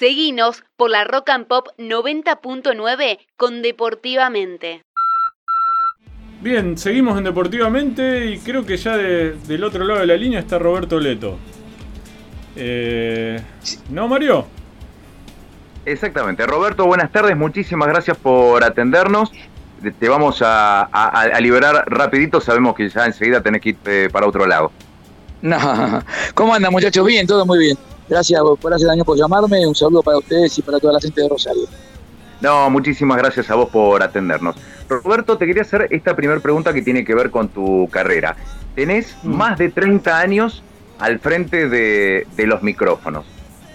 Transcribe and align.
Seguinos 0.00 0.64
por 0.78 0.88
la 0.88 1.04
Rock 1.04 1.28
and 1.28 1.46
Pop 1.46 1.68
90.9 1.76 3.18
con 3.36 3.60
Deportivamente. 3.60 4.82
Bien, 6.40 6.78
seguimos 6.78 7.18
en 7.18 7.24
Deportivamente 7.24 8.30
y 8.30 8.38
creo 8.38 8.64
que 8.64 8.78
ya 8.78 8.96
del 8.96 9.62
otro 9.62 9.84
lado 9.84 10.00
de 10.00 10.06
la 10.06 10.16
línea 10.16 10.40
está 10.40 10.58
Roberto 10.58 10.98
Leto. 10.98 11.36
Eh, 12.56 13.42
¿No, 13.90 14.08
Mario? 14.08 14.46
Exactamente. 15.84 16.46
Roberto, 16.46 16.86
buenas 16.86 17.12
tardes. 17.12 17.36
Muchísimas 17.36 17.88
gracias 17.88 18.16
por 18.16 18.64
atendernos. 18.64 19.30
Te 19.98 20.08
vamos 20.08 20.40
a, 20.42 20.88
liberar 21.40 21.84
rapidito. 21.86 22.40
Sabemos 22.40 22.74
que 22.74 22.88
ya 22.88 23.04
enseguida 23.04 23.42
tenés 23.42 23.60
que 23.60 23.68
ir 23.68 23.78
eh, 23.84 24.08
para 24.10 24.26
otro 24.26 24.46
lado. 24.46 24.72
No. 25.42 25.58
¿Cómo 26.34 26.54
anda, 26.54 26.70
muchachos? 26.70 27.04
Bien, 27.04 27.26
todo 27.26 27.44
muy 27.44 27.58
bien. 27.58 27.76
Gracias 28.10 28.42
por 28.60 28.74
hace 28.74 28.90
año 28.90 29.04
por 29.04 29.16
llamarme. 29.16 29.64
Un 29.64 29.74
saludo 29.74 30.02
para 30.02 30.18
ustedes 30.18 30.58
y 30.58 30.62
para 30.62 30.80
toda 30.80 30.94
la 30.94 31.00
gente 31.00 31.22
de 31.22 31.28
Rosario. 31.28 31.62
No, 32.40 32.68
muchísimas 32.68 33.16
gracias 33.18 33.48
a 33.50 33.54
vos 33.54 33.70
por 33.70 34.02
atendernos. 34.02 34.56
Roberto, 34.88 35.38
te 35.38 35.46
quería 35.46 35.62
hacer 35.62 35.86
esta 35.90 36.16
primera 36.16 36.40
pregunta 36.40 36.72
que 36.72 36.82
tiene 36.82 37.04
que 37.04 37.14
ver 37.14 37.30
con 37.30 37.48
tu 37.48 37.88
carrera. 37.88 38.34
Tenés 38.74 39.14
mm. 39.22 39.28
más 39.32 39.58
de 39.58 39.68
30 39.68 40.18
años 40.18 40.64
al 40.98 41.20
frente 41.20 41.68
de, 41.68 42.26
los 42.38 42.62
micrófonos. 42.64 43.24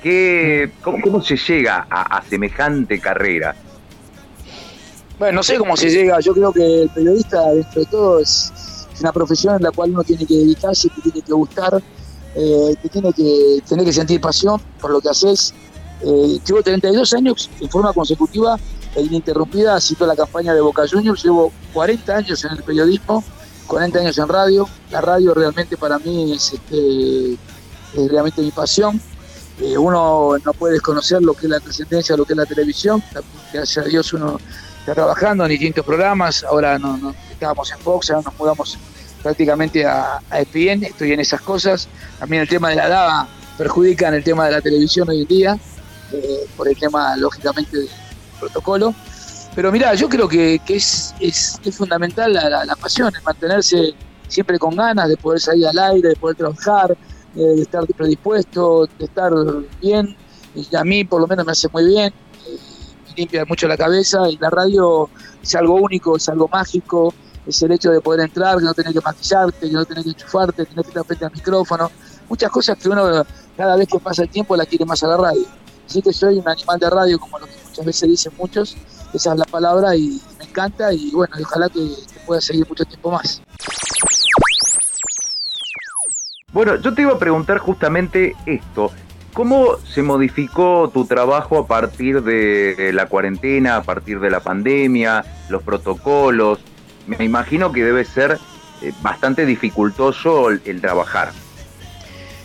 ¿Qué, 0.04 0.72
cómo, 0.82 1.22
se 1.22 1.38
llega 1.38 1.88
a, 1.90 2.22
semejante 2.24 3.00
carrera? 3.00 3.56
Bueno, 5.18 5.38
no 5.38 5.44
sé 5.44 5.58
cómo 5.58 5.78
se 5.78 5.90
llega. 5.90 6.20
Yo 6.20 6.34
creo 6.34 6.52
que 6.52 6.82
el 6.84 6.90
periodista, 6.90 7.42
dentro 7.52 7.80
de 7.80 7.88
todo, 7.88 8.20
es, 8.20 8.52
una 9.00 9.14
profesión 9.14 9.56
en 9.56 9.64
la 9.64 9.72
cual 9.72 9.92
uno 9.92 10.04
tiene 10.04 10.26
que 10.26 10.36
dedicarse, 10.36 10.90
que 10.90 11.02
tiene 11.02 11.22
que 11.22 11.34
gustar, 11.34 11.82
eh, 12.36 12.76
que 12.82 12.90
tiene 12.90 13.14
que 13.14 13.62
tener 13.68 13.86
que 13.86 13.94
sentir 13.94 14.20
pasión 14.20 14.60
por 14.82 14.92
lo 14.92 15.00
que 15.00 15.10
haces. 15.10 15.54
Eh, 16.02 16.40
llevo 16.46 16.62
32 16.62 17.14
años 17.14 17.50
en 17.62 17.70
forma 17.70 17.94
consecutiva 17.94 18.58
e 18.96 19.02
ininterrumpida, 19.02 19.80
cito 19.80 20.06
la 20.06 20.16
campaña 20.16 20.54
de 20.54 20.62
Boca 20.62 20.84
Juniors, 20.90 21.24
llevo 21.24 21.52
40 21.74 22.16
años 22.18 22.44
en 22.44 22.52
el 22.52 22.64
periodismo, 22.64 23.24
40 23.68 24.00
años 24.00 24.18
en 24.18 24.28
radio. 24.28 24.68
La 24.92 25.02
radio 25.02 25.34
realmente 25.34 25.78
para 25.78 25.98
mí 26.00 26.34
es, 26.34 26.54
este, 26.54 27.38
realmente 28.10 28.42
mi 28.42 28.52
pasión. 28.52 29.00
Eh, 29.62 29.78
uno 29.78 30.36
no 30.44 30.54
puede 30.54 30.74
desconocer 30.74 31.22
lo 31.22 31.34
que 31.34 31.46
es 31.46 31.50
la 31.50 31.62
trascendencia, 31.62 32.18
lo 32.18 32.26
que 32.26 32.34
es 32.34 32.38
la 32.38 32.46
televisión. 32.46 33.02
Gracias 33.54 33.86
a 33.86 33.88
Dios 33.88 34.12
uno 34.12 34.38
está 34.80 34.94
trabajando 34.94 35.46
en 35.46 35.52
distintos 35.52 35.86
programas. 35.86 36.44
Ahora 36.44 36.78
no, 36.78 37.16
estábamos 37.32 37.72
en 37.72 37.80
Fox, 37.80 38.12
ahora 38.12 38.24
nos 38.26 38.38
mudamos 38.38 38.78
prácticamente 39.26 39.84
a, 39.84 40.20
a 40.30 40.40
ESPN. 40.40 40.84
Estoy 40.84 41.14
en 41.14 41.20
esas 41.20 41.42
cosas. 41.42 41.88
También 42.20 42.44
el 42.44 42.48
tema 42.48 42.70
de 42.70 42.76
la 42.76 42.88
DABA 42.88 43.28
perjudica 43.58 44.08
en 44.10 44.14
el 44.14 44.24
tema 44.24 44.46
de 44.46 44.52
la 44.52 44.62
televisión 44.62 45.10
hoy 45.10 45.22
en 45.22 45.28
día, 45.28 45.58
eh, 46.14 46.48
por 46.56 46.68
el 46.68 46.78
tema, 46.78 47.18
lógicamente, 47.18 47.76
del 47.76 47.90
protocolo. 48.40 48.94
Pero 49.56 49.72
mira, 49.72 49.96
yo 49.96 50.08
creo 50.10 50.28
que, 50.28 50.62
es, 50.68 51.16
es, 51.20 51.60
fundamental 51.76 52.34
la, 52.34 52.76
pasión, 52.80 53.12
el 53.16 53.24
mantenerse 53.24 53.96
siempre 54.28 54.60
con 54.60 54.76
ganas 54.76 55.10
de 55.10 55.18
poder 55.18 55.40
salir 55.40 55.66
al 55.66 55.80
aire, 55.80 56.10
de 56.10 56.16
poder 56.18 56.38
trabajar, 56.38 56.96
eh, 57.36 57.40
de 57.40 57.62
estar 57.64 57.84
predispuesto, 57.98 58.88
de 59.00 59.06
estar 59.06 59.34
bien. 59.82 60.16
Y 60.54 60.76
a 60.76 60.84
mí 60.84 61.04
por 61.04 61.20
lo 61.20 61.26
menos 61.26 61.48
me 61.48 61.52
hace 61.54 61.68
muy 61.74 61.84
bien, 61.88 62.14
eh, 62.48 62.60
limpia 63.18 63.44
mucho 63.46 63.68
la 63.68 63.76
cabeza 63.76 64.30
y 64.30 64.38
la 64.38 64.52
radio 64.52 65.10
es 65.42 65.56
algo 65.56 65.74
único, 65.78 66.16
es 66.18 66.30
algo 66.30 66.48
mágico, 66.48 67.12
es 67.48 67.62
el 67.62 67.72
hecho 67.72 67.92
de 67.92 68.02
poder 68.02 68.22
entrar, 68.22 68.58
que 68.58 68.64
no 68.64 68.74
tener 68.74 68.94
que 68.94 69.02
maquillarte, 69.02 69.68
que 69.68 69.74
no 69.74 69.86
tener 69.86 70.04
que 70.04 70.10
enchufarte, 70.12 70.66
tener 70.66 70.84
que 70.84 70.90
estar 70.90 71.06
frente 71.06 71.26
al 71.26 71.32
micrófono, 71.32 71.92
muchas 72.28 72.52
cosas 72.52 72.78
que 72.78 72.90
uno 72.90 73.26
cada 73.56 73.76
vez 73.76 73.88
que 73.88 74.00
pasa 74.00 74.24
el 74.24 74.30
tiempo 74.30 74.56
la 74.56 74.66
quiere 74.66 74.86
más 74.86 75.04
a 75.04 75.08
la 75.08 75.18
radio. 75.18 75.46
Así 75.88 76.02
que 76.02 76.12
soy 76.12 76.40
un 76.40 76.48
animal 76.48 76.80
de 76.80 76.90
radio, 76.90 77.20
como 77.20 77.40
lo 77.40 77.46
que 77.46 77.54
muchas 77.68 77.86
veces 77.86 78.10
dicen 78.10 78.34
muchos, 78.38 78.76
esa 79.14 79.34
es 79.34 79.40
la 79.40 79.46
palabra 79.46 79.96
y 79.96 80.20
me 80.40 80.46
encanta 80.46 80.92
y 80.92 81.12
bueno, 81.12 81.36
ojalá 81.42 81.70
que, 81.70 81.96
pueda 82.26 82.42
seguir 82.42 82.68
mucho 82.68 82.84
tiempo 82.86 83.12
más. 83.12 83.40
Bueno, 86.52 86.76
yo 86.78 86.94
te 86.94 87.04
iba 87.04 87.12
a 87.12 87.20
preguntar 87.20 87.60
justamente 87.60 88.36
esto. 88.48 88.92
¿Cómo 89.34 89.78
se 89.78 90.02
modificó 90.02 90.90
tu 90.92 91.06
trabajo 91.06 91.60
a 91.60 91.68
partir 91.68 92.24
de 92.24 92.92
la 92.94 93.08
cuarentena, 93.08 93.76
a 93.76 93.84
partir 93.84 94.20
de 94.20 94.32
la 94.32 94.40
pandemia, 94.40 95.24
los 95.50 95.62
protocolos? 95.62 96.60
Me 97.08 97.24
imagino 97.24 97.72
que 97.72 97.84
debe 97.84 98.06
ser 98.06 98.40
eh, 98.82 98.94
bastante 99.02 99.46
dificultoso 99.46 100.50
el, 100.50 100.82
trabajar. 100.82 101.32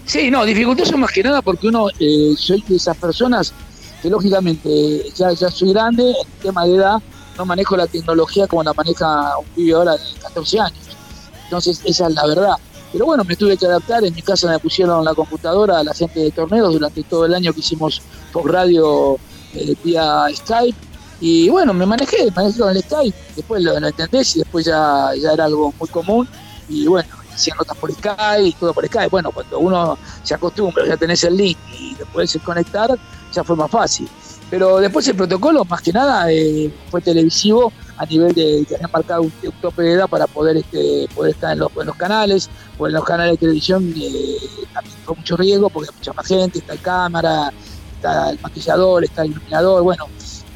Sí, 0.05 0.31
no, 0.31 0.45
dificultoso 0.45 0.97
más 0.99 1.13
que 1.13 1.23
nada 1.23 1.43
porque 1.43 1.69
uno, 1.69 1.89
eh, 1.99 2.35
soy 2.37 2.63
de 2.67 2.77
esas 2.77 2.97
personas 2.97 3.53
que 4.03 4.11
lógicamente 4.11 5.05
ya, 5.15 5.33
ya 5.33 5.51
soy 5.51 5.73
grande, 5.73 6.11
en 6.11 6.43
tema 6.43 6.65
de 6.65 6.77
edad, 6.77 7.03
no 7.37 7.47
manejo 7.47 7.77
la 7.77 7.87
tecnología 7.87 8.47
como 8.47 8.63
la 8.63 8.73
maneja 8.75 9.39
un 9.39 9.47
pibe 9.55 9.75
ahora 9.75 9.93
de 9.93 10.21
14 10.23 10.61
años. 10.61 10.79
Entonces, 11.45 11.81
esa 11.85 12.07
es 12.09 12.15
la 12.15 12.27
verdad. 12.27 12.55
Pero 12.93 13.07
bueno, 13.07 13.25
me 13.25 13.37
tuve 13.37 13.57
que 13.57 13.67
adaptar. 13.67 14.05
En 14.05 14.15
mi 14.15 14.23
casa 14.23 14.49
me 14.49 14.59
pusieron 14.59 15.05
la 15.05 15.15
computadora 15.15 15.79
a 15.79 15.85
la 15.85 15.95
gente 15.95 16.21
de 16.21 16.31
torneos 16.31 16.73
durante 16.73 17.03
todo 17.05 17.27
el 17.27 17.35
año 17.35 17.53
que 17.53 17.61
hicimos 17.61 18.03
por 18.33 18.53
radio 18.53 19.17
eh, 19.55 19.75
vía 19.83 20.27
Skype. 20.35 20.90
Y 21.21 21.51
bueno, 21.51 21.75
me 21.75 21.85
manejé, 21.85 22.31
manejé 22.35 22.59
con 22.59 22.75
el 22.75 22.83
Skype. 22.83 23.17
Después 23.37 23.63
lo, 23.63 23.77
entendés 23.77 24.37
y 24.37 24.39
después 24.41 24.65
ya, 24.65 25.11
ya 25.21 25.33
era 25.33 25.45
algo 25.45 25.73
muy 25.79 25.89
común. 25.89 26.29
Y 26.69 26.87
bueno, 26.87 27.09
hacían 27.33 27.59
notas 27.59 27.77
por 27.77 27.93
Skype 27.93 28.43
y 28.43 28.53
todo 28.53 28.73
por 28.73 28.87
Skype. 28.87 29.09
Bueno, 29.09 29.31
cuando 29.31 29.59
uno 29.59 29.99
se 30.23 30.35
acostumbra, 30.35 30.87
ya 30.87 30.97
tenés 30.97 31.23
el 31.25 31.37
link 31.37 31.59
y 31.79 31.91
después 31.91 32.33
puedes 32.33 32.43
conectar, 32.43 32.99
ya 33.33 33.45
fue 33.45 33.57
más 33.57 33.71
fácil. 33.71 34.09
Pero 34.51 34.79
después 34.79 35.07
el 35.07 35.15
protocolo, 35.15 35.65
más 35.65 35.81
que 35.81 35.93
nada, 35.93 36.31
eh, 36.33 36.73
fue 36.91 37.01
televisivo 37.01 37.73
a 37.97 38.05
nivel 38.05 38.35
de 38.35 38.65
que 38.69 38.75
habían 38.75 38.91
marcado 38.91 39.23
un, 39.23 39.33
tope 39.61 39.83
de 39.83 39.93
edad 39.93 40.09
para 40.09 40.27
poder 40.27 40.57
este, 40.57 41.07
poder 41.15 41.35
estar 41.35 41.53
en 41.53 41.61
los, 41.61 41.71
en 41.77 41.87
los 41.87 41.97
canales, 41.97 42.51
o 42.77 42.87
en 42.89 42.95
los 42.95 43.05
canales 43.05 43.35
de 43.35 43.39
televisión 43.39 43.95
eh, 43.97 44.39
también 44.73 44.97
fue 45.05 45.15
mucho 45.15 45.37
riesgo 45.37 45.71
porque 45.71 45.91
hay 45.91 45.97
mucha 45.97 46.13
más 46.15 46.27
gente, 46.27 46.59
está 46.59 46.73
el 46.73 46.81
cámara, 46.81 47.53
está 47.95 48.31
el 48.31 48.41
maquillador, 48.41 49.05
está 49.05 49.23
el 49.23 49.31
iluminador, 49.31 49.83
bueno. 49.85 50.07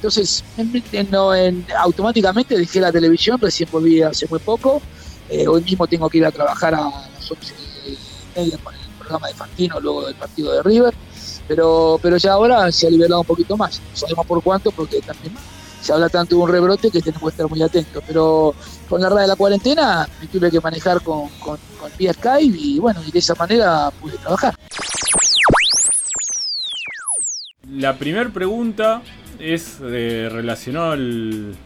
Entonces, 0.04 0.44
en, 0.58 1.66
automáticamente 1.78 2.58
dejé 2.58 2.78
la 2.78 2.92
televisión, 2.92 3.40
recién 3.40 3.66
volví 3.72 4.02
hace 4.02 4.26
muy 4.28 4.38
poco. 4.38 4.82
Eh, 5.30 5.48
hoy 5.48 5.62
mismo 5.62 5.86
tengo 5.86 6.10
que 6.10 6.18
ir 6.18 6.26
a 6.26 6.30
trabajar 6.30 6.74
a 6.74 6.90
las 7.14 7.30
11 7.30 7.54
y 7.86 8.38
media 8.38 8.58
con 8.58 8.74
el 8.74 8.80
programa 8.98 9.28
de 9.28 9.32
Fantino, 9.32 9.80
luego 9.80 10.04
del 10.04 10.14
partido 10.14 10.52
de 10.52 10.62
River 10.62 10.94
pero, 11.48 11.98
pero 12.02 12.18
ya 12.18 12.32
ahora 12.32 12.70
se 12.70 12.86
ha 12.86 12.90
liberado 12.90 13.20
un 13.20 13.26
poquito 13.26 13.56
más. 13.56 13.80
No 13.80 13.96
sabemos 13.96 14.26
por 14.26 14.42
cuánto, 14.42 14.70
porque 14.72 15.00
también 15.00 15.34
se 15.80 15.90
habla 15.90 16.10
tanto 16.10 16.36
de 16.36 16.42
un 16.42 16.50
rebrote 16.50 16.90
que 16.90 17.00
tenemos 17.00 17.22
que 17.22 17.28
estar 17.30 17.48
muy 17.48 17.62
atentos. 17.62 18.04
Pero 18.06 18.54
con 18.90 19.00
la 19.00 19.08
red 19.08 19.22
de 19.22 19.28
la 19.28 19.36
cuarentena 19.36 20.06
me 20.20 20.26
tuve 20.26 20.50
que 20.50 20.60
manejar 20.60 21.00
con, 21.00 21.30
con, 21.38 21.58
con 21.80 21.90
Skype 21.90 22.58
y 22.58 22.78
bueno, 22.78 23.00
y 23.06 23.10
de 23.10 23.18
esa 23.18 23.34
manera 23.36 23.90
pude 24.02 24.18
trabajar. 24.18 24.54
La 27.70 27.96
primera 27.96 28.28
pregunta 28.28 29.00
es 29.38 29.80
de, 29.80 30.28
relacionada 30.28 30.92
al, 30.92 31.56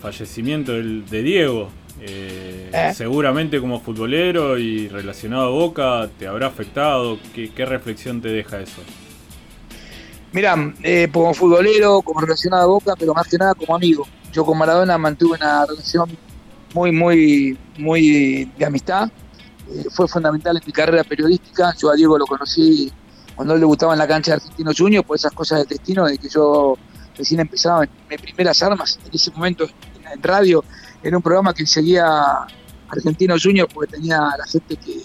fallecimiento 0.00 0.72
de 0.72 1.22
Diego. 1.22 1.70
Eh, 2.00 2.70
¿Eh? 2.72 2.92
Seguramente 2.94 3.60
como 3.60 3.80
futbolero 3.80 4.58
y 4.58 4.88
relacionado 4.88 5.46
a 5.46 5.50
Boca, 5.50 6.10
¿te 6.18 6.26
habrá 6.26 6.48
afectado? 6.48 7.18
¿Qué 7.32 7.64
reflexión 7.64 8.20
te 8.20 8.28
deja 8.28 8.60
eso? 8.60 8.82
Mira, 10.32 10.74
eh, 10.82 11.08
como 11.12 11.34
futbolero, 11.34 12.00
como 12.00 12.20
relacionado 12.20 12.62
a 12.62 12.66
Boca, 12.66 12.94
pero 12.98 13.12
más 13.12 13.28
que 13.28 13.36
nada 13.36 13.54
como 13.54 13.76
amigo. 13.76 14.06
Yo 14.32 14.44
con 14.44 14.56
Maradona 14.56 14.96
mantuve 14.96 15.36
una 15.36 15.66
relación 15.66 16.10
muy, 16.72 16.90
muy, 16.90 17.58
muy 17.76 18.50
de 18.56 18.64
amistad. 18.64 19.10
Eh, 19.70 19.84
fue 19.90 20.08
fundamental 20.08 20.56
en 20.56 20.62
mi 20.66 20.72
carrera 20.72 21.04
periodística. 21.04 21.74
Yo 21.78 21.90
a 21.90 21.94
Diego 21.94 22.16
lo 22.16 22.26
conocí 22.26 22.90
cuando 23.36 23.54
él 23.54 23.60
le 23.60 23.66
gustaba 23.66 23.92
en 23.92 23.98
la 23.98 24.08
cancha 24.08 24.32
de 24.32 24.36
Argentino 24.36 24.72
Junior, 24.76 25.04
por 25.04 25.16
esas 25.16 25.32
cosas 25.32 25.58
del 25.60 25.68
destino, 25.68 26.06
de 26.06 26.16
que 26.16 26.28
yo 26.30 26.76
recién 27.22 27.40
empezaba 27.40 27.84
en 27.84 27.90
mis 28.10 28.20
primeras 28.20 28.60
armas, 28.64 28.98
en 29.04 29.14
ese 29.14 29.30
momento 29.30 29.68
en 30.12 30.22
radio, 30.22 30.64
era 31.02 31.16
un 31.16 31.22
programa 31.22 31.54
que 31.54 31.64
seguía 31.64 32.04
Argentino 32.88 33.36
Junior 33.40 33.68
porque 33.72 33.92
tenía 33.92 34.18
a 34.18 34.36
la 34.38 34.44
gente 34.44 34.76
que, 34.76 35.00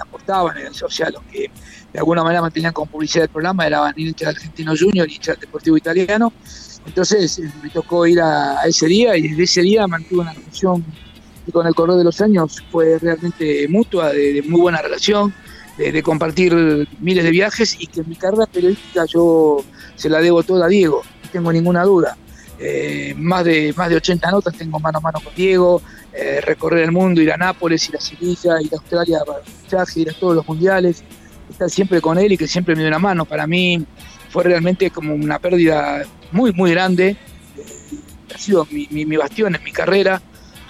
aportaban, 0.00 0.56
o 0.66 0.90
sea, 0.90 1.10
los 1.10 1.22
que 1.30 1.48
de 1.92 1.98
alguna 1.98 2.24
manera 2.24 2.40
mantenían 2.42 2.72
con 2.72 2.88
publicidad 2.88 3.24
el 3.24 3.30
programa, 3.30 3.66
era 3.66 3.92
hincha 3.94 4.30
Argentino 4.30 4.72
Junior 4.76 5.08
y 5.08 5.14
hincha 5.14 5.34
Deportivo 5.34 5.76
Italiano. 5.76 6.32
Entonces 6.84 7.38
eh, 7.38 7.52
me 7.62 7.70
tocó 7.70 8.04
ir 8.06 8.20
a, 8.20 8.62
ese 8.64 8.86
día 8.86 9.16
y 9.16 9.28
desde 9.28 9.44
ese 9.44 9.62
día 9.62 9.86
mantuve 9.86 10.22
una 10.22 10.32
relación 10.32 10.84
que 11.46 11.52
con 11.52 11.66
el 11.68 11.74
correr 11.74 11.96
de 11.96 12.04
los 12.04 12.20
años 12.20 12.60
fue 12.72 12.98
realmente 12.98 13.68
mutua, 13.68 14.10
de, 14.12 14.42
muy 14.48 14.60
buena 14.60 14.82
relación, 14.82 15.32
de, 15.76 16.02
compartir 16.02 16.88
miles 17.00 17.24
de 17.24 17.30
viajes 17.30 17.76
y 17.78 17.86
que 17.86 18.02
mi 18.04 18.16
carrera 18.16 18.46
periodística 18.46 19.04
yo 19.06 19.64
se 19.96 20.08
la 20.08 20.20
debo 20.20 20.42
toda 20.42 20.66
a 20.66 20.68
Diego, 20.68 21.02
no 21.24 21.30
tengo 21.30 21.52
ninguna 21.52 21.84
duda. 21.84 22.16
Eh, 22.58 23.14
más, 23.16 23.44
de, 23.44 23.74
más 23.76 23.88
de 23.88 23.96
80 23.96 24.30
notas 24.30 24.54
tengo 24.54 24.78
mano 24.78 24.98
a 24.98 25.00
mano 25.00 25.18
con 25.22 25.34
Diego, 25.34 25.82
eh, 26.12 26.40
recorrer 26.40 26.84
el 26.84 26.92
mundo, 26.92 27.20
ir 27.20 27.32
a 27.32 27.36
Nápoles, 27.36 27.88
ir 27.88 27.96
a 27.96 28.00
Sevilla, 28.00 28.60
ir 28.60 28.72
a 28.72 28.76
Australia 28.76 29.18
para 29.26 29.84
ir 29.96 30.10
a 30.10 30.12
todos 30.12 30.36
los 30.36 30.46
mundiales 30.46 31.02
estar 31.52 31.70
siempre 31.70 32.00
con 32.00 32.18
él 32.18 32.32
y 32.32 32.38
que 32.38 32.48
siempre 32.48 32.74
me 32.74 32.82
dio 32.82 32.88
una 32.88 32.98
mano. 32.98 33.24
Para 33.24 33.46
mí, 33.46 33.84
fue 34.30 34.44
realmente 34.44 34.90
como 34.90 35.14
una 35.14 35.38
pérdida 35.38 36.04
muy, 36.32 36.52
muy 36.52 36.72
grande. 36.72 37.16
Ha 38.34 38.38
sido 38.38 38.66
mi, 38.70 38.88
mi, 38.90 39.16
bastión 39.16 39.54
en 39.54 39.62
mi 39.62 39.72
carrera. 39.72 40.20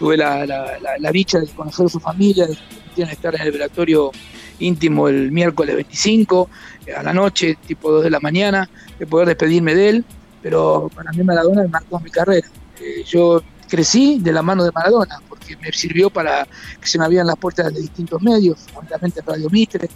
Tuve 0.03 0.17
la, 0.17 0.45
la, 0.45 1.13
dicha 1.13 1.39
de 1.39 1.47
conocer 1.47 1.87
a 1.87 1.89
su 1.89 2.01
familia, 2.01 2.49
de 2.49 3.03
estar 3.05 3.37
en 3.37 3.43
el 3.43 3.53
velatorio 3.53 4.11
íntimo 4.59 5.07
el 5.07 5.31
miércoles 5.31 5.77
25, 5.77 6.51
a 6.99 7.05
la 7.05 7.13
noche, 7.13 7.57
tipo 7.69 7.89
2 7.93 8.03
de 8.03 8.11
la 8.11 8.19
mañana, 8.19 8.69
de 8.99 9.07
poder 9.07 9.29
despedirme 9.29 9.77
de 9.77 9.89
él. 9.91 10.05
Pero 10.43 10.91
para 10.93 11.13
mí 11.13 11.23
Maradona 11.23 11.69
marcó 11.69 12.01
mi 12.01 12.11
carrera. 12.11 12.49
Eh, 12.81 13.05
yo 13.07 13.45
crecí 13.69 14.19
de 14.19 14.33
la 14.33 14.43
mano 14.43 14.65
de 14.65 14.73
Maradona, 14.73 15.21
porque 15.29 15.57
me 15.59 15.71
sirvió 15.71 16.11
para 16.11 16.49
que 16.81 16.89
se 16.89 16.99
me 16.99 17.05
abrían 17.05 17.29
las 17.29 17.37
puertas 17.37 17.73
de 17.73 17.81
distintos 17.81 18.21
medios, 18.21 18.59
obviamente 18.75 19.23
Radio 19.25 19.49
Mitre, 19.51 19.89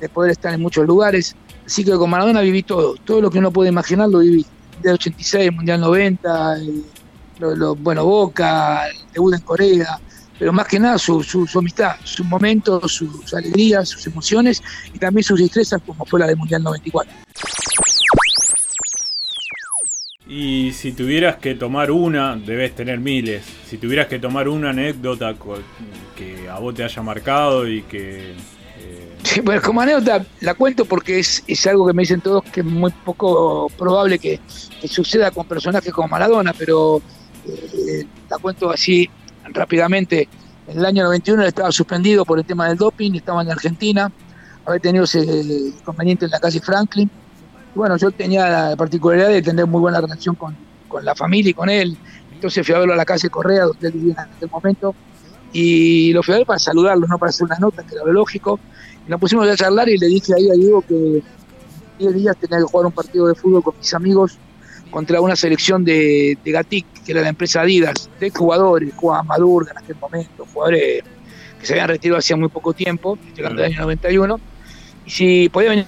de 0.00 0.08
poder 0.08 0.30
estar 0.30 0.54
en 0.54 0.62
muchos 0.62 0.86
lugares. 0.86 1.36
Así 1.66 1.84
que 1.84 1.90
con 1.90 2.08
Maradona 2.08 2.40
viví 2.40 2.62
todo, 2.62 2.94
todo 3.04 3.20
lo 3.20 3.30
que 3.30 3.40
uno 3.40 3.50
puede 3.50 3.68
imaginar 3.68 4.08
lo 4.08 4.20
viví. 4.20 4.46
Mundial 4.76 4.94
86, 4.94 5.52
Mundial 5.52 5.80
90, 5.82 6.58
eh, 6.60 6.82
lo, 7.40 7.74
bueno, 7.74 8.04
Boca, 8.04 8.84
debut 9.12 9.34
en 9.34 9.40
Corea, 9.40 9.98
pero 10.38 10.52
más 10.52 10.66
que 10.66 10.78
nada 10.78 10.98
su, 10.98 11.22
su, 11.22 11.46
amistad, 11.58 11.96
sus 12.04 12.26
momentos, 12.26 12.92
sus 12.92 13.34
alegrías, 13.34 13.88
sus 13.88 14.06
emociones 14.06 14.62
y 14.92 14.98
también 14.98 15.24
sus 15.24 15.40
destrezas 15.40 15.82
como 15.84 16.04
fue 16.06 16.20
la 16.20 16.26
del 16.26 16.36
Mundial 16.36 16.62
94. 16.62 17.12
Y 20.30 20.70
si 20.74 20.92
tuvieras 20.92 21.36
que 21.36 21.56
tomar 21.56 21.90
una, 21.90 22.36
debes 22.36 22.72
tener 22.76 23.00
miles, 23.00 23.42
si 23.68 23.78
tuvieras 23.78 24.06
que 24.06 24.20
tomar 24.20 24.48
una 24.48 24.70
anécdota 24.70 25.34
que 26.16 26.48
a 26.48 26.56
vos 26.60 26.72
te 26.72 26.84
haya 26.84 27.02
marcado 27.02 27.66
y 27.66 27.82
que... 27.82 28.30
Eh... 28.78 29.16
Sí, 29.24 29.40
bueno, 29.40 29.60
como 29.60 29.80
anécdota 29.80 30.24
la 30.40 30.54
cuento 30.54 30.84
porque 30.84 31.18
es, 31.18 31.42
es, 31.48 31.66
algo 31.66 31.84
que 31.84 31.94
me 31.94 32.02
dicen 32.02 32.20
todos 32.20 32.44
que 32.44 32.60
es 32.60 32.66
muy 32.66 32.92
poco 33.04 33.68
probable 33.76 34.20
que, 34.20 34.38
suceda 34.84 35.32
con 35.32 35.48
personajes 35.48 35.92
como 35.92 36.06
Maradona, 36.06 36.52
pero 36.52 37.02
eh, 37.46 38.06
la 38.28 38.38
cuento 38.38 38.70
así 38.70 39.08
rápidamente. 39.44 40.28
En 40.66 40.78
el 40.78 40.84
año 40.84 41.04
91 41.04 41.44
estaba 41.44 41.72
suspendido 41.72 42.24
por 42.24 42.38
el 42.38 42.44
tema 42.44 42.68
del 42.68 42.76
doping, 42.76 43.12
estaba 43.14 43.42
en 43.42 43.50
Argentina, 43.50 44.10
había 44.64 44.78
tenido 44.80 45.04
ese 45.04 45.20
inconveniente 45.20 46.26
en 46.26 46.30
la 46.30 46.38
calle 46.38 46.60
Franklin 46.60 47.10
bueno, 47.74 47.96
yo 47.96 48.10
tenía 48.10 48.48
la 48.48 48.76
particularidad 48.76 49.28
de 49.28 49.42
tener 49.42 49.66
muy 49.66 49.80
buena 49.80 50.00
relación 50.00 50.34
con, 50.34 50.56
la 51.02 51.14
familia 51.14 51.50
y 51.50 51.54
con 51.54 51.70
él. 51.70 51.96
Entonces 52.32 52.66
fui 52.66 52.74
a 52.74 52.78
verlo 52.78 52.94
a 52.94 52.96
la 52.96 53.04
calle 53.04 53.30
Correa, 53.30 53.64
donde 53.64 53.86
él 53.86 53.92
vivía 53.92 54.14
en 54.14 54.34
aquel 54.34 54.50
momento, 54.50 54.94
y 55.52 56.12
lo 56.12 56.22
fui 56.22 56.34
a 56.34 56.38
ver 56.38 56.46
para 56.46 56.58
saludarlo, 56.58 57.06
no 57.06 57.16
para 57.16 57.30
hacer 57.30 57.44
una 57.44 57.58
nota, 57.58 57.84
que 57.84 57.94
era 57.94 58.04
lo 58.04 58.12
lógico. 58.12 58.58
Nos 59.06 59.20
pusimos 59.20 59.48
a 59.48 59.56
charlar 59.56 59.88
y 59.88 59.98
le 59.98 60.06
dije 60.08 60.34
ahí 60.34 60.50
a 60.50 60.54
Diego 60.54 60.82
que 60.82 61.22
10 61.98 62.14
días 62.14 62.36
tenía 62.38 62.58
que 62.58 62.64
jugar 62.64 62.86
un 62.86 62.92
partido 62.92 63.28
de 63.28 63.34
fútbol 63.34 63.62
con 63.62 63.74
mis 63.78 63.94
amigos 63.94 64.38
contra 64.90 65.20
una 65.20 65.36
selección 65.36 65.84
de, 65.84 66.36
de 66.42 66.52
Gatic, 66.52 67.04
que 67.04 67.12
era 67.12 67.22
la 67.22 67.28
empresa 67.28 67.62
Adidas, 67.62 68.10
de 68.18 68.30
jugadores, 68.30 68.92
jugaban 68.94 69.26
Madurga 69.26 69.72
en 69.72 69.78
aquel 69.78 69.96
momento, 69.96 70.46
jugadores 70.52 71.02
que 71.58 71.66
se 71.66 71.74
habían 71.74 71.88
retirado 71.88 72.18
hacía 72.18 72.36
muy 72.36 72.48
poco 72.48 72.72
tiempo, 72.72 73.18
llegando 73.36 73.62
al 73.62 73.70
año 73.70 73.80
91. 73.80 74.40
Y 75.06 75.10
si 75.10 75.48
podía 75.48 75.70
venir 75.70 75.86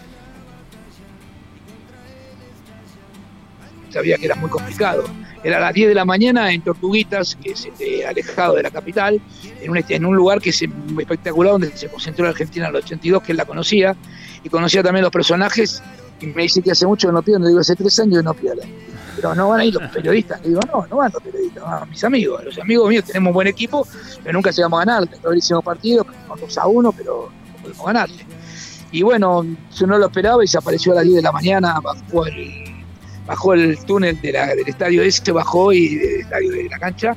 sabía 3.93 4.17
que 4.17 4.27
era 4.27 4.35
muy 4.35 4.51
complicado. 4.51 5.05
Era 5.45 5.59
a 5.59 5.61
las 5.61 5.75
10 5.75 5.89
de 5.89 5.95
la 5.95 6.05
mañana 6.05 6.53
en 6.53 6.63
Tortuguitas, 6.63 7.37
que 7.37 7.51
es 7.51 7.67
este, 7.67 8.07
alejado 8.07 8.55
de 8.55 8.63
la 8.63 8.71
capital, 8.71 9.21
en 9.61 9.71
un, 9.71 9.77
este, 9.77 9.97
en 9.97 10.07
un 10.07 10.17
lugar 10.17 10.41
que 10.41 10.51
es 10.51 10.63
espectacular, 10.63 11.53
donde 11.53 11.77
se 11.77 11.89
concentró 11.89 12.25
la 12.25 12.31
Argentina 12.31 12.67
en 12.67 12.77
el 12.77 12.83
82, 12.83 13.23
que 13.23 13.33
él 13.33 13.39
la 13.39 13.45
conocía, 13.45 13.97
y 14.45 14.49
conocía 14.49 14.83
también 14.83 15.03
los 15.03 15.13
personajes, 15.13 15.83
y 16.23 16.27
me 16.27 16.43
dice 16.43 16.63
que 16.63 16.71
hace 16.71 16.87
mucho 16.87 17.09
que 17.09 17.13
no 17.13 17.23
pierden, 17.23 17.43
le 17.43 17.49
digo, 17.49 17.61
hace 17.61 17.77
tres 17.77 17.99
años 17.99 18.19
que 18.19 18.23
no 18.23 18.35
pierden. 18.35 18.73
Pero 19.17 19.35
no 19.35 19.49
van 19.51 19.61
a 19.61 19.65
ir 19.65 19.75
los 19.75 19.83
periodistas, 19.93 20.41
le 20.43 20.49
digo, 20.49 20.61
no, 20.73 20.87
no 20.87 20.97
van 20.97 21.13
los 21.13 21.23
periodistas, 21.23 21.63
van 21.63 21.91
mis 21.91 22.05
amigos, 22.05 22.45
los 22.45 22.59
amigos 22.59 22.89
míos 22.89 23.05
tenemos 23.05 23.31
un 23.31 23.35
buen 23.35 23.49
equipo, 23.49 23.87
pero 24.23 24.33
nunca 24.33 24.51
llegamos 24.51 24.81
a 24.81 24.85
ganar, 24.85 25.09
que 25.09 25.19
hicimos 25.37 25.65
partidos, 25.65 26.07
con 26.27 26.41
2 26.41 26.59
a 26.59 26.67
1, 26.67 26.93
pero 26.93 27.31
no 27.49 27.63
podemos 27.63 27.87
ganarle. 27.87 28.27
Y 28.91 29.03
bueno, 29.03 29.45
yo 29.75 29.87
no 29.87 29.99
lo 29.99 30.07
esperaba 30.07 30.45
y 30.45 30.47
se 30.47 30.59
apareció 30.59 30.93
a 30.93 30.97
las 30.97 31.05
10 31.05 31.17
de 31.17 31.23
la 31.23 31.33
mañana, 31.33 31.81
bajó 31.81 32.27
el 32.27 32.63
bajó 33.27 33.55
el 33.55 33.79
túnel 33.85 34.21
del 34.21 34.35
estadio 34.67 35.03
ese, 35.03 35.31
bajó 35.31 35.73
y 35.73 35.95
del 35.95 36.21
estadio 36.23 36.51
de 36.51 36.69
la 36.69 36.79
cancha 36.79 37.17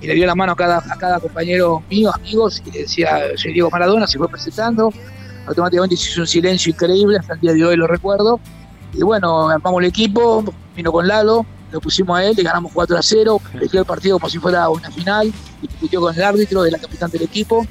y 0.00 0.06
le 0.06 0.14
dio 0.14 0.26
la 0.26 0.34
mano 0.34 0.52
a 0.52 0.56
cada, 0.56 0.78
a 0.78 0.96
cada 0.98 1.20
compañero 1.20 1.82
mío, 1.88 2.10
amigos, 2.14 2.62
y 2.66 2.70
le 2.72 2.80
decía, 2.80 3.20
soy 3.36 3.52
Diego 3.52 3.70
Maradona, 3.70 4.06
se 4.06 4.18
fue 4.18 4.28
presentando, 4.28 4.92
automáticamente 5.46 5.96
se 5.96 6.10
hizo 6.10 6.20
un 6.22 6.26
silencio 6.26 6.70
increíble, 6.70 7.18
hasta 7.18 7.34
el 7.34 7.40
día 7.40 7.52
de 7.52 7.64
hoy 7.64 7.76
lo 7.76 7.86
recuerdo, 7.86 8.40
y 8.92 9.02
bueno, 9.02 9.48
armamos 9.48 9.80
el 9.80 9.88
equipo, 9.88 10.44
vino 10.74 10.92
con 10.92 11.06
Lalo, 11.06 11.46
lo 11.72 11.80
pusimos 11.80 12.18
a 12.18 12.24
él, 12.24 12.34
le 12.36 12.42
ganamos 12.42 12.72
4 12.72 12.96
a 12.96 13.02
0, 13.02 13.40
dejó 13.60 13.78
el 13.78 13.84
partido 13.84 14.18
como 14.18 14.30
si 14.30 14.38
fuera 14.38 14.68
una 14.68 14.90
final, 14.90 15.32
y 15.62 15.66
discutió 15.66 16.00
con 16.00 16.14
el 16.14 16.22
árbitro, 16.22 16.62
de 16.62 16.70
la 16.70 16.78
capitán 16.78 17.10
del 17.10 17.22
equipo, 17.22 17.66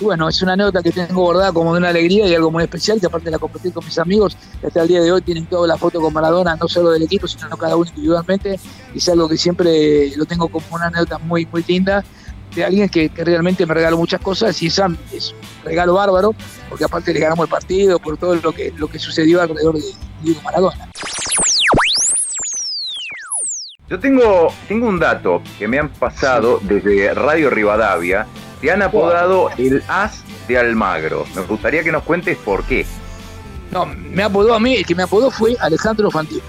bueno, 0.00 0.28
es 0.28 0.40
una 0.42 0.52
anécdota 0.52 0.80
que 0.80 0.92
tengo 0.92 1.22
bordada 1.22 1.52
como 1.52 1.72
de 1.72 1.78
una 1.78 1.88
alegría 1.88 2.26
y 2.28 2.34
algo 2.34 2.50
muy 2.50 2.62
especial, 2.62 3.00
que 3.00 3.06
aparte 3.06 3.26
de 3.26 3.30
la 3.32 3.38
compartir 3.38 3.72
con 3.72 3.84
mis 3.84 3.98
amigos, 3.98 4.36
hasta 4.64 4.82
el 4.82 4.88
día 4.88 5.02
de 5.02 5.10
hoy 5.10 5.22
tienen 5.22 5.46
toda 5.46 5.66
la 5.66 5.76
foto 5.76 6.00
con 6.00 6.12
Maradona, 6.12 6.54
no 6.54 6.68
solo 6.68 6.90
del 6.90 7.02
equipo, 7.02 7.26
sino 7.26 7.48
cada 7.56 7.76
uno 7.76 7.88
individualmente, 7.88 8.60
y 8.94 8.98
es 8.98 9.08
algo 9.08 9.28
que 9.28 9.36
siempre 9.36 10.14
lo 10.16 10.24
tengo 10.24 10.48
como 10.48 10.64
una 10.70 10.86
anécdota 10.86 11.18
muy, 11.18 11.46
muy 11.46 11.64
linda 11.66 12.04
de 12.58 12.64
alguien 12.64 12.88
que, 12.88 13.10
realmente 13.16 13.64
me 13.64 13.74
regaló 13.74 13.96
muchas 13.96 14.20
cosas 14.20 14.60
y 14.62 14.66
es, 14.66 14.78
un 14.78 14.98
regalo 15.64 15.94
bárbaro, 15.94 16.34
porque 16.68 16.84
aparte 16.84 17.14
le 17.14 17.20
ganamos 17.20 17.44
el 17.44 17.50
partido 17.50 17.98
por 17.98 18.16
todo 18.16 18.34
lo 18.34 18.52
que, 18.52 18.72
lo 18.76 18.88
que 18.88 18.98
sucedió 18.98 19.40
alrededor 19.40 19.76
de 19.76 19.84
Diego 20.22 20.42
Maradona. 20.42 20.88
Yo 23.88 23.98
tengo, 23.98 24.52
tengo 24.66 24.88
un 24.88 24.98
dato 24.98 25.40
que 25.58 25.66
me 25.66 25.78
han 25.78 25.88
pasado 25.88 26.58
desde 26.62 27.14
Radio 27.14 27.48
Rivadavia, 27.48 28.26
te 28.60 28.70
han 28.70 28.82
apodado 28.82 29.50
el 29.56 29.82
As 29.88 30.24
de 30.46 30.58
Almagro. 30.58 31.24
Me 31.34 31.42
gustaría 31.42 31.82
que 31.82 31.92
nos 31.92 32.02
cuentes 32.02 32.36
por 32.38 32.64
qué. 32.64 32.84
No, 33.70 33.86
me 33.86 34.22
apodó 34.22 34.54
a 34.54 34.60
mí, 34.60 34.74
el 34.74 34.84
que 34.84 34.94
me 34.94 35.04
apodó 35.04 35.30
fue 35.30 35.56
Alejandro 35.60 36.10
Fantino, 36.10 36.42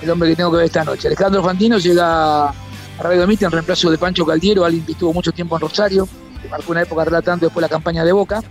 el 0.00 0.10
hombre 0.10 0.30
que 0.30 0.36
tengo 0.36 0.52
que 0.52 0.58
ver 0.58 0.66
esta 0.66 0.84
noche. 0.84 1.08
Alejandro 1.08 1.42
Fantino 1.42 1.78
llega 1.78 2.54
Radio 2.98 3.26
Mite 3.26 3.44
en 3.44 3.50
reemplazo 3.50 3.90
de 3.90 3.98
Pancho 3.98 4.24
Caldiero, 4.24 4.64
alguien 4.64 4.84
que 4.84 4.92
estuvo 4.92 5.12
mucho 5.12 5.32
tiempo 5.32 5.56
en 5.56 5.62
Rosario, 5.62 6.08
que 6.40 6.48
marcó 6.48 6.72
una 6.72 6.82
época 6.82 7.04
relatando 7.04 7.46
después 7.46 7.62
la 7.62 7.68
campaña 7.68 8.04
de 8.04 8.12
Boca. 8.12 8.42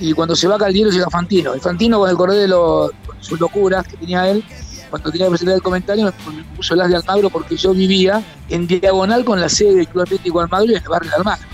Y 0.00 0.12
cuando 0.12 0.36
se 0.36 0.48
va 0.48 0.58
Caldiero 0.58 0.90
llega 0.90 1.10
Fantino. 1.10 1.54
Y 1.56 1.60
Fantino 1.60 1.98
con 1.98 2.10
el 2.10 2.16
correo 2.16 2.36
de 2.36 2.92
sus 3.20 3.40
locuras 3.40 3.86
que 3.86 3.96
tenía 3.96 4.28
él, 4.28 4.44
cuando 4.90 5.10
tenía 5.10 5.26
que 5.26 5.30
presentar 5.30 5.54
el 5.56 5.62
comentario, 5.62 6.04
me 6.04 6.44
puso 6.56 6.74
el 6.74 6.80
As 6.82 6.90
de 6.90 6.96
Almagro 6.96 7.30
porque 7.30 7.56
yo 7.56 7.72
vivía 7.72 8.22
en 8.48 8.66
diagonal 8.66 9.24
con 9.24 9.40
la 9.40 9.48
sede 9.48 9.76
del 9.76 9.88
Club 9.88 10.02
Atlético 10.02 10.40
Almagro 10.40 10.70
y 10.70 10.74
en 10.74 10.82
el 10.82 10.88
barrio 10.88 11.10
de 11.10 11.16
Almagro. 11.16 11.48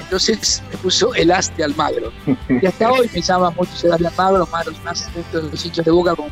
Entonces 0.00 0.62
me 0.70 0.76
puso 0.78 1.14
el 1.14 1.30
as 1.30 1.54
de 1.56 1.64
Almagro. 1.64 2.10
Y 2.48 2.64
hasta 2.64 2.90
hoy 2.90 3.10
me 3.12 3.20
llama 3.20 3.50
mucho 3.50 3.70
el 3.84 3.92
as 3.92 4.00
de 4.00 4.06
Almagro, 4.06 4.48
más 4.84 5.14
dentro 5.14 5.42
de 5.42 5.50
los 5.50 5.66
hinchas 5.66 5.84
de 5.84 5.90
boca 5.90 6.14
con, 6.14 6.26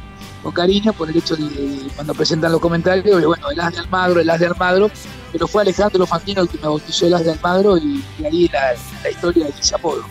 cariño 0.53 0.93
por 0.93 1.11
el 1.11 1.17
hecho 1.17 1.37
de, 1.37 1.89
cuando 1.95 2.15
presentan 2.15 2.53
los 2.53 2.61
comentarios, 2.61 3.05
de, 3.05 3.27
bueno, 3.27 3.51
el 3.51 3.61
as 3.61 3.73
de 3.73 3.81
Almagro, 3.81 4.21
el 4.21 4.31
as 4.31 4.41
de 4.41 4.47
Almagro, 4.47 4.91
pero 5.33 5.47
fue 5.47 5.63
Alejandro 5.63 6.07
Fantino 6.07 6.43
el 6.43 6.49
que 6.49 6.59
me 6.59 6.65
bautizó 6.65 7.07
el 7.07 7.15
as 7.15 7.25
de 7.25 7.33
Almagro 7.33 7.77
y, 7.77 8.05
ahí 8.25 8.51
la, 8.53 9.11
historia 9.11 9.47
de 9.47 9.51
ese 9.51 9.75
apodo. 9.75 10.05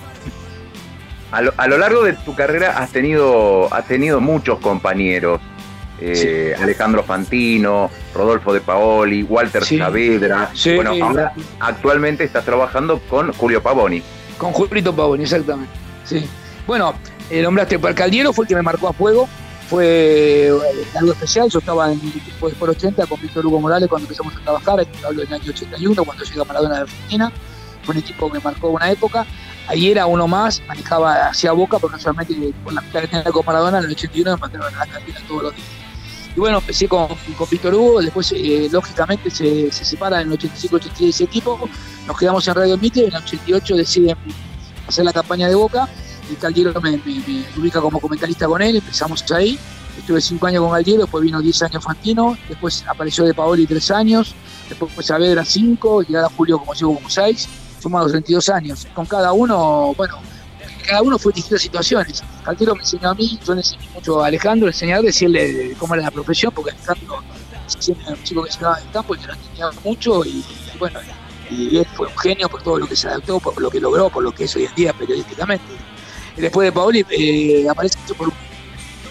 A 1.32 1.42
lo, 1.42 1.54
a 1.58 1.68
lo, 1.68 1.78
largo 1.78 2.04
de 2.04 2.14
tu 2.14 2.36
carrera 2.36 2.78
has 2.78 2.92
tenido, 2.92 3.74
has 3.74 3.86
tenido 3.88 4.22
muchos 4.22 4.60
compañeros. 4.60 5.42
Eh, 6.00 6.54
Alejandro 6.62 7.04
Fantino, 7.04 7.90
Rodolfo 8.14 8.54
de 8.54 8.60
Paoli, 8.60 9.24
Walter 9.24 9.64
Saavedra. 9.64 10.52
bueno, 10.76 10.92
ahora 11.02 11.34
actualmente 11.60 12.26
estás 12.26 12.44
trabajando 12.44 13.00
con 13.10 13.32
Julio 13.32 13.64
Pavoni. 13.64 14.04
Con 14.38 14.52
Julito 14.52 14.94
Pavoni, 14.94 15.24
exactamente. 15.24 15.72
Sí. 16.04 16.28
Bueno, 16.68 16.96
el 17.30 17.44
nombraste 17.44 17.80
para 17.80 17.92
el 17.92 17.96
Caldiero, 17.96 18.34
fue 18.34 18.44
el 18.44 18.50
que 18.50 18.56
me 18.56 18.62
marcó 18.62 18.90
a 18.90 18.94
fuego. 18.94 19.30
Fue 19.70 20.48
eh, 20.48 20.88
algo 20.98 21.14
especial. 21.14 21.50
Yo 21.50 21.60
estaba 21.60 21.92
en 21.92 22.00
el 22.00 22.08
equipo 22.10 22.50
de 22.50 22.56
80 22.60 23.06
con 23.08 23.20
Víctor 23.20 23.46
Hugo 23.46 23.60
Morales 23.60 23.90
cuando 23.90 24.06
empezamos 24.06 24.36
a 24.36 24.40
trabajar. 24.40 24.88
Hablo 25.06 25.22
del 25.22 25.34
año 25.34 25.50
81, 25.50 26.04
cuando 26.04 26.24
llega 26.24 26.44
Maradona 26.44 26.76
de 26.76 26.82
Argentina. 26.82 27.32
Un 27.88 27.98
equipo 27.98 28.32
que 28.32 28.40
marcó 28.40 28.70
una 28.70 28.92
época. 28.92 29.26
Ahí 29.68 29.90
era 29.90 30.06
uno 30.06 30.28
más, 30.28 30.62
manejaba 30.68 31.28
hacia 31.28 31.52
Boca, 31.52 31.80
porque 31.80 32.00
solamente 32.00 32.36
por 32.64 32.74
la 32.74 32.82
mitad 32.82 33.02
que 33.02 33.08
tenía 33.08 33.24
con 33.32 33.46
Maradona, 33.46 33.80
en 33.80 33.86
el 33.86 33.92
81 33.92 34.32
me 34.32 34.38
mandaron 34.38 34.76
a 34.76 34.78
la 34.78 34.86
cantina 34.86 35.20
todos 35.28 35.44
los 35.44 35.56
días. 35.56 35.68
Y 36.36 36.40
bueno, 36.40 36.58
empecé 36.58 36.88
con, 36.88 37.08
con 37.38 37.50
Víctor 37.50 37.74
Hugo, 37.74 38.02
después 38.02 38.34
eh, 38.36 38.68
lógicamente 38.70 39.32
se, 39.32 39.72
separa 39.72 40.22
en 40.22 40.32
el 40.32 40.38
85-86 40.38 41.10
ese 41.10 41.24
equipo, 41.24 41.70
nos 42.06 42.18
quedamos 42.18 42.46
en 42.48 42.56
Radio 42.56 42.78
Mite, 42.78 43.06
en 43.06 43.16
el 43.16 43.16
88 43.16 43.76
deciden 43.78 44.18
hacer 44.86 45.06
la 45.06 45.14
campaña 45.14 45.48
de 45.48 45.56
Boca, 45.56 45.88
y 46.30 46.36
Caldiero 46.36 46.80
me, 46.82 47.00
ubica 47.58 47.82
como 47.82 48.00
comentarista 48.00 48.48
con 48.48 48.62
él, 48.62 48.78
empezamos 48.78 49.24
ahí, 49.32 49.58
estuve 49.98 50.22
cinco 50.22 50.48
años 50.48 50.62
con 50.64 50.72
Caldiero, 50.72 51.02
después 51.02 51.24
vino 51.24 51.42
10 51.42 51.62
años 51.64 51.84
Fantino, 51.84 52.38
después 52.50 52.84
apareció 52.88 53.26
De 53.26 53.34
Paoli 53.34 53.66
tres 53.66 53.92
años, 53.92 54.36
después 54.70 55.06
Saavedra 55.06 55.46
cinco, 55.46 56.04
y 56.08 56.16
ahora 56.16 56.30
Julio 56.36 56.60
como 56.60 56.74
llevo 56.74 56.96
como 56.96 57.10
seis, 57.10 57.48
sumamos 57.82 58.12
32 58.12 58.50
años. 58.50 58.88
Con 58.94 59.06
cada 59.06 59.32
uno, 59.32 59.94
bueno, 59.96 60.20
cada 60.88 61.02
uno 61.02 61.18
fue 61.18 61.32
en 61.32 61.36
distintas 61.36 61.62
situaciones. 61.62 62.24
Cantero 62.44 62.76
me 62.76 62.82
enseñó 62.82 63.10
a 63.10 63.16
mí, 63.16 63.40
yo 63.46 63.54
le 63.54 63.62
enseñé 63.62 63.90
mucho 63.94 64.24
a 64.24 64.28
Alejandro, 64.28 64.68
enseñar 64.68 65.02
decirle 65.02 65.76
cómo 65.80 65.96
era 65.96 66.04
la 66.04 66.12
profesión, 66.12 66.52
porque 66.54 66.72
Alejandro 66.72 67.24
siempre 67.68 68.06
era 68.06 68.16
un 68.16 68.24
chico 68.24 68.44
que 68.44 68.52
se 68.52 68.60
en 68.60 68.66
el 68.66 68.92
campo 68.92 69.16
y 69.16 69.20
que 69.20 69.28
lo 69.28 69.36
tenía 69.36 69.70
mucho 69.84 70.26
y, 70.26 70.44
bueno, 70.80 71.00
y 71.50 71.78
él 71.78 71.88
fue 71.96 72.08
un 72.08 72.18
genio 72.18 72.50
por 72.50 72.62
todo 72.62 72.80
lo 72.80 72.88
que 72.88 72.96
se 72.96 73.08
adaptó, 73.08 73.40
por 73.40 73.60
lo 73.62 73.70
que 73.70 73.80
logró, 73.80 74.10
por 74.10 74.24
lo 74.24 74.32
que 74.32 74.46
es 74.46 74.56
hoy 74.56 74.66
en 74.66 74.76
día 74.76 74.94
periodísticamente. 74.94 75.66
Después 76.38 76.68
de 76.68 76.72
Paoli 76.72 77.06
eh, 77.10 77.68
aparece 77.70 77.98
por 78.18 78.32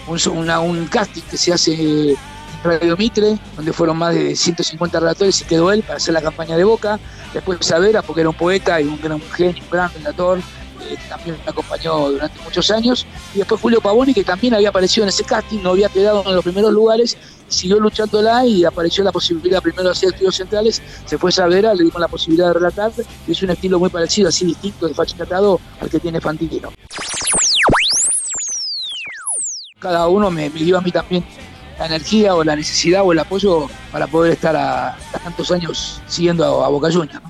un, 0.07 0.87
casting 0.87 1.23
que 1.23 1.37
se 1.37 1.53
hace 1.53 1.73
en 1.73 2.17
Radio 2.63 2.95
Mitre, 2.97 3.37
donde 3.55 3.73
fueron 3.73 3.97
más 3.97 4.13
de 4.13 4.35
150 4.35 4.99
relatores 4.99 5.41
y 5.41 5.45
quedó 5.45 5.71
él 5.71 5.81
para 5.81 5.97
hacer 5.97 6.13
la 6.13 6.21
campaña 6.21 6.55
de 6.55 6.63
Boca. 6.63 6.99
Después 7.33 7.59
Savera, 7.61 8.01
porque 8.01 8.21
era 8.21 8.29
un 8.29 8.35
poeta 8.35 8.79
y 8.79 8.85
un 8.85 8.99
gran 9.01 9.21
genio, 9.21 9.63
un 9.63 9.69
gran 9.69 9.91
relator, 9.93 10.39
eh, 10.89 10.97
también 11.09 11.37
me 11.43 11.49
acompañó 11.49 12.09
durante 12.11 12.39
muchos 12.41 12.69
años. 12.71 13.05
Y 13.33 13.39
después 13.39 13.59
Julio 13.59 13.81
Pavoni, 13.81 14.13
que 14.13 14.23
también 14.23 14.53
había 14.53 14.69
aparecido 14.69 15.03
en 15.03 15.09
ese 15.09 15.23
casting, 15.23 15.59
no 15.61 15.71
había 15.71 15.89
quedado 15.89 16.23
en 16.25 16.35
los 16.35 16.43
primeros 16.43 16.71
lugares, 16.71 17.17
siguió 17.47 17.79
luchándola 17.79 18.45
y 18.45 18.65
apareció 18.65 19.03
la 19.03 19.11
posibilidad 19.11 19.61
primero 19.61 19.83
de 19.83 19.91
hacer 19.91 20.09
estudios 20.09 20.35
centrales, 20.35 20.81
se 21.05 21.17
fue 21.17 21.31
Savera, 21.31 21.73
le 21.73 21.83
dimos 21.83 21.99
la 21.99 22.07
posibilidad 22.07 22.47
de 22.47 22.53
relatar, 22.53 22.91
y 23.27 23.31
es 23.31 23.41
un 23.41 23.49
estilo 23.49 23.79
muy 23.79 23.89
parecido, 23.89 24.29
así 24.29 24.45
distinto 24.45 24.87
de 24.87 24.93
Fachinatado 24.93 25.59
al 25.79 25.89
que 25.89 25.99
tiene 25.99 26.21
Fantino. 26.21 26.71
Cada 29.85 30.07
uno 30.07 30.31
me, 30.31 30.49
dio 30.49 30.79
a 30.79 30.81
mí 30.81 30.91
también 30.91 31.23
la 31.77 31.85
energía 31.85 32.33
o 32.33 32.43
la 32.43 32.55
necesidad 32.55 33.03
o 33.03 33.11
el 33.11 33.19
apoyo 33.19 33.67
para 33.91 34.07
poder 34.07 34.33
estar 34.33 34.55
a, 34.55 34.97
tantos 35.23 35.51
años 35.51 36.01
siguiendo 36.07 36.43
a, 36.65 36.69
Boca 36.69 36.91
Juniors. 36.91 37.21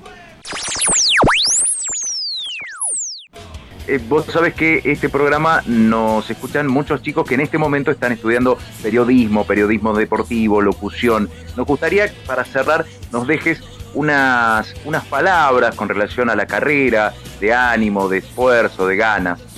Eh, 3.86 4.00
vos 4.08 4.24
sabés 4.32 4.54
que 4.54 4.80
este 4.86 5.10
programa 5.10 5.62
nos 5.66 6.30
escuchan 6.30 6.66
muchos 6.66 7.02
chicos 7.02 7.28
que 7.28 7.34
en 7.34 7.42
este 7.42 7.58
momento 7.58 7.90
están 7.90 8.12
estudiando 8.12 8.56
periodismo, 8.82 9.44
periodismo 9.44 9.92
deportivo, 9.92 10.62
locución. 10.62 11.28
Nos 11.58 11.66
gustaría, 11.66 12.10
para 12.26 12.46
cerrar, 12.46 12.86
nos 13.12 13.26
dejes 13.26 13.60
unas, 13.92 14.72
unas 14.86 15.04
palabras 15.04 15.74
con 15.74 15.90
relación 15.90 16.30
a 16.30 16.34
la 16.34 16.46
carrera, 16.46 17.12
de 17.38 17.52
ánimo, 17.52 18.08
de 18.08 18.18
esfuerzo, 18.18 18.86
de 18.86 18.96
ganas. 18.96 19.55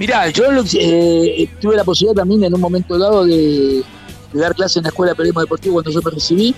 Mirá, 0.00 0.30
yo 0.30 0.44
eh, 0.46 1.46
tuve 1.60 1.76
la 1.76 1.84
posibilidad 1.84 2.22
también 2.22 2.42
en 2.42 2.54
un 2.54 2.60
momento 2.62 2.98
dado 2.98 3.26
de, 3.26 3.84
dar 4.32 4.54
clases 4.54 4.78
en 4.78 4.84
la 4.84 4.88
Escuela 4.88 5.12
de 5.12 5.16
Periodismo 5.16 5.42
Deportivo 5.42 5.74
cuando 5.74 5.90
yo 5.90 6.00
me 6.02 6.10
recibí 6.10 6.54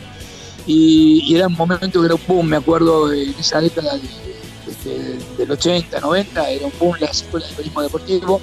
y, 0.65 1.35
era 1.35 1.49
un 1.49 1.55
momento 1.55 1.99
que 2.01 2.07
era 2.07 2.15
un 2.15 2.21
boom, 2.25 2.47
me 2.47 2.57
acuerdo, 2.59 3.13
en 3.13 3.31
esa 3.31 3.61
década 3.61 3.99
este, 4.69 5.19
del 5.37 5.51
80, 5.51 5.99
90, 5.99 6.51
era 6.51 6.67
un 6.67 6.73
boom 6.79 6.95
las 7.01 7.23
escuelas 7.23 7.49
de 7.49 7.57
periodismo 7.57 7.83
deportivo. 7.83 8.41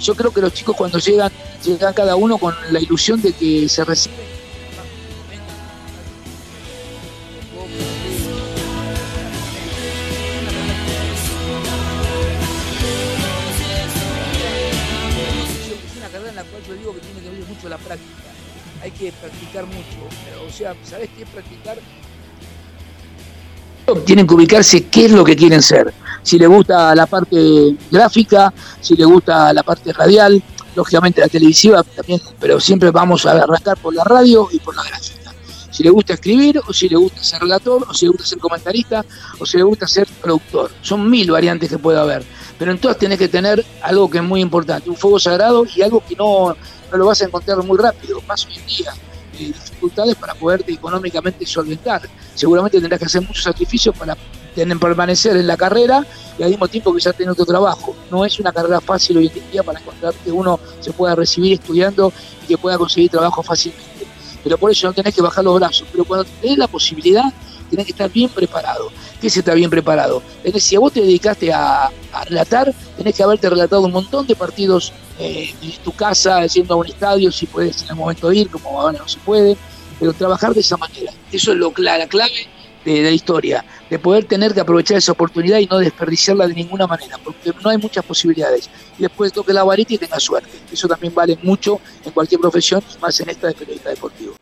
Yo 0.00 0.14
creo 0.14 0.30
que 0.30 0.40
los 0.40 0.54
chicos 0.54 0.74
cuando 0.74 0.98
llegan, 0.98 1.30
llegan 1.62 1.92
cada 1.92 2.16
uno 2.16 2.38
con 2.38 2.54
la 2.70 2.80
ilusión 2.80 3.20
de 3.20 3.34
que 3.34 3.68
se 3.68 3.84
recibe 3.84 4.14
que 18.98 19.12
practicar 19.12 19.66
mucho. 19.66 20.46
o 20.46 20.52
sea, 20.52 20.74
¿sabes 20.84 21.08
qué 21.16 21.22
es 21.22 21.28
practicar? 21.28 21.78
tienen 24.04 24.26
que 24.26 24.34
ubicarse 24.34 24.86
qué 24.86 25.06
es 25.06 25.12
lo 25.12 25.24
que 25.24 25.34
quieren 25.34 25.62
ser. 25.62 25.94
Si 26.22 26.38
les 26.38 26.48
gusta 26.48 26.94
la 26.94 27.06
parte 27.06 27.74
gráfica, 27.90 28.52
si 28.80 28.94
les 28.94 29.06
gusta 29.06 29.50
la 29.52 29.62
parte 29.62 29.92
radial, 29.94 30.42
lógicamente 30.74 31.22
la 31.22 31.28
televisiva 31.28 31.82
también, 31.82 32.20
pero 32.38 32.60
siempre 32.60 32.90
vamos 32.90 33.24
a 33.24 33.32
arrancar 33.32 33.78
por 33.78 33.94
la 33.94 34.04
radio 34.04 34.48
y 34.52 34.58
por 34.58 34.76
la 34.76 34.82
gráfica. 34.82 35.32
Si 35.70 35.82
les 35.82 35.92
gusta 35.92 36.14
escribir, 36.14 36.60
o 36.66 36.72
si 36.72 36.88
les 36.88 36.98
gusta 36.98 37.22
ser 37.22 37.40
relator, 37.40 37.86
o 37.88 37.94
si 37.94 38.06
les 38.06 38.12
gusta 38.12 38.26
ser 38.26 38.38
comentarista, 38.38 39.04
o 39.38 39.46
si 39.46 39.56
les 39.56 39.64
gusta 39.64 39.86
ser 39.86 40.06
productor. 40.20 40.70
Son 40.82 41.08
mil 41.08 41.30
variantes 41.30 41.70
que 41.70 41.78
puede 41.78 41.98
haber. 41.98 42.24
Pero 42.58 42.72
en 42.72 42.78
todas 42.78 42.98
tenés 42.98 43.18
que 43.18 43.28
tener 43.28 43.64
algo 43.82 44.10
que 44.10 44.18
es 44.18 44.24
muy 44.24 44.40
importante, 44.40 44.90
un 44.90 44.96
fuego 44.96 45.18
sagrado 45.18 45.64
y 45.74 45.82
algo 45.82 46.02
que 46.06 46.16
no, 46.16 46.56
lo 46.92 47.06
vas 47.06 47.22
a 47.22 47.26
encontrar 47.26 47.62
muy 47.62 47.78
rápido, 47.78 48.20
más 48.26 48.44
hoy 48.46 48.56
en 48.56 48.66
día 48.66 48.94
dificultades 49.38 50.16
para 50.16 50.34
poderte 50.34 50.72
económicamente 50.72 51.46
solventar. 51.46 52.02
Seguramente 52.34 52.80
tendrás 52.80 52.98
que 52.98 53.06
hacer 53.06 53.22
muchos 53.22 53.44
sacrificios 53.44 53.96
para 53.96 54.16
tener, 54.54 54.78
permanecer 54.78 55.36
en 55.36 55.46
la 55.46 55.56
carrera 55.56 56.04
y 56.38 56.42
al 56.42 56.50
mismo 56.50 56.68
tiempo 56.68 56.92
que 56.92 57.00
ya 57.00 57.14
otro 57.30 57.46
trabajo. 57.46 57.94
No 58.10 58.24
es 58.24 58.38
una 58.38 58.52
carrera 58.52 58.80
fácil 58.80 59.18
hoy 59.18 59.30
en 59.34 59.50
día 59.50 59.62
para 59.62 59.80
encontrar 59.80 60.14
que 60.14 60.32
uno 60.32 60.58
se 60.80 60.92
pueda 60.92 61.14
recibir 61.14 61.54
estudiando 61.54 62.12
y 62.44 62.46
que 62.46 62.58
pueda 62.58 62.78
conseguir 62.78 63.10
trabajo 63.10 63.42
fácilmente. 63.42 64.06
Pero 64.42 64.58
por 64.58 64.70
eso 64.70 64.86
no 64.86 64.92
tenés 64.92 65.14
que 65.14 65.22
bajar 65.22 65.44
los 65.44 65.54
brazos. 65.56 65.86
Pero 65.90 66.04
cuando 66.04 66.24
tenés 66.40 66.58
la 66.58 66.68
posibilidad, 66.68 67.32
tenés 67.70 67.86
que 67.86 67.92
estar 67.92 68.10
bien 68.10 68.28
preparado. 68.30 68.90
¿Qué 69.20 69.30
se 69.30 69.40
está 69.40 69.54
bien 69.54 69.70
preparado? 69.70 70.22
si 70.58 70.76
a 70.76 70.80
vos 70.80 70.92
te 70.92 71.00
dedicaste 71.00 71.52
a, 71.52 71.90
relatar, 72.24 72.74
tenés 72.96 73.14
que 73.14 73.22
haberte 73.22 73.48
relatado 73.48 73.82
un 73.82 73.92
montón 73.92 74.26
de 74.26 74.34
partidos 74.34 74.92
eh, 75.18 75.54
en 75.62 75.72
tu 75.84 75.92
casa, 75.92 76.44
yendo 76.46 76.74
a 76.74 76.76
un 76.78 76.86
estadio, 76.86 77.30
si 77.30 77.46
puedes 77.46 77.82
en 77.82 77.90
el 77.90 77.96
momento 77.96 78.32
ir, 78.32 78.48
como 78.48 78.80
ahora 78.80 78.98
no 78.98 79.06
se 79.06 79.18
puede, 79.20 79.56
pero 79.98 80.12
trabajar 80.12 80.54
de 80.54 80.60
esa 80.60 80.76
manera. 80.76 81.12
Eso 81.30 81.52
es 81.52 81.58
lo, 81.58 81.72
la, 81.76 82.06
clave 82.08 82.48
de, 82.84 83.02
la 83.02 83.10
historia, 83.10 83.64
de 83.90 83.98
poder 83.98 84.24
tener 84.24 84.54
que 84.54 84.60
aprovechar 84.60 84.96
esa 84.96 85.12
oportunidad 85.12 85.58
y 85.58 85.66
no 85.66 85.78
desperdiciarla 85.78 86.46
de 86.46 86.54
ninguna 86.54 86.86
manera, 86.86 87.18
porque 87.22 87.52
no 87.62 87.70
hay 87.70 87.78
muchas 87.78 88.04
posibilidades. 88.04 88.70
Y 88.98 89.02
después 89.02 89.32
toque 89.32 89.52
la 89.52 89.64
varita 89.64 89.94
y 89.94 89.98
tenga 89.98 90.18
suerte. 90.18 90.50
Eso 90.72 90.88
también 90.88 91.14
vale 91.14 91.38
mucho 91.42 91.80
en 92.04 92.12
cualquier 92.12 92.40
profesión, 92.40 92.82
más 93.00 93.18
en 93.20 93.30
esta 93.30 93.48
de 93.48 93.54
periodista 93.54 93.90
deportivo. 93.90 94.34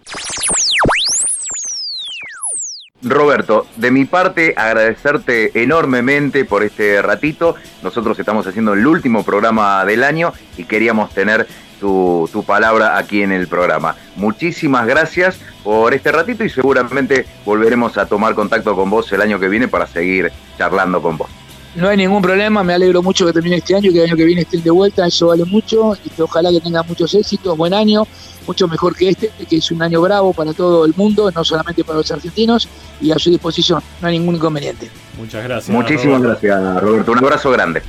Roberto, 3.09 3.67
de 3.77 3.91
mi 3.93 4.05
parte 4.05 4.55
agradecerte 4.57 5.63
enormemente 5.63 6.45
por 6.45 6.65
este 6.65 7.01
ratito. 7.03 7.55
Nosotros 7.83 8.19
estamos 8.19 8.47
haciendo 8.47 8.75
el 8.75 8.87
último 8.87 9.25
programa 9.25 9.85
del 9.85 10.03
año 10.03 10.33
y 10.57 10.65
queríamos 10.65 11.11
tener 11.15 11.47
tu, 11.79 12.45
palabra 12.47 12.99
aquí 12.99 13.23
en 13.23 13.33
el 13.33 13.47
programa. 13.49 13.95
Muchísimas 14.17 14.87
gracias 14.87 15.39
por 15.63 15.95
este 15.95 16.11
ratito 16.11 16.45
y 16.45 16.51
seguramente 16.51 17.27
volveremos 17.45 17.97
a 17.99 18.07
tomar 18.07 18.35
contacto 18.35 18.75
con 18.75 18.91
vos 18.91 19.13
el 19.13 19.21
año 19.21 19.39
que 19.39 19.49
viene 19.49 19.69
para 19.69 19.87
seguir 19.87 20.33
charlando 20.59 21.01
con 21.01 21.17
vos. 21.17 21.46
No 21.76 21.88
hay 21.88 21.97
ningún 21.97 22.23
problema, 22.23 22.64
me 22.64 22.73
alegro 22.73 23.02
mucho 23.02 23.26
que 23.26 23.33
termine 23.33 23.56
este 23.56 23.76
año 23.76 23.90
y 23.90 23.92
que 23.92 23.99
el 24.00 24.06
año 24.06 24.16
que 24.16 24.25
viene 24.25 24.42
estén 24.42 24.62
de 24.62 24.71
vuelta, 24.71 25.06
eso 25.06 25.28
vale 25.28 25.45
mucho 25.45 25.95
y 26.04 26.09
que 26.09 26.23
ojalá 26.23 26.50
que 26.50 26.61
tengan 26.61 26.87
muchos 26.88 27.14
éxitos, 27.14 27.56
buen 27.56 27.75
año 27.75 28.06
mucho 28.47 28.68
mejor 28.68 28.97
que 28.97 29.11
este, 29.11 29.30
que 29.49 29.56
es 29.56 29.71
un 29.71 29.83
año 29.83 30.00
bravo 30.00 30.33
para 30.33 30.52
todo 30.52 30.85
el 30.85 30.95
mundo, 30.97 31.30
no 31.30 31.45
solamente 31.45 31.85
para 31.85 31.99
los 31.99 32.11
argentinos, 32.11 32.68
y 33.00 33.11
a 33.11 33.18
su 33.18 33.30
disposición, 33.30 33.83
no 34.00 34.09
hay 34.09 34.18
ningún 34.18 34.37
inconveniente. 34.37 34.90
Muchas 35.18 35.45
gracias. 35.45 35.75
Muchísimas 35.75 36.23
gracias, 36.23 36.80
Roberto. 36.80 37.12
Un 37.12 37.18
abrazo 37.18 37.50
grande. 37.50 37.83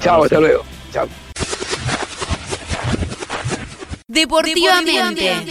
Chao, 0.00 0.24
hasta 0.24 0.40
luego. 0.40 0.64
Chao. 0.92 1.06
Deportivamente. 4.08 5.44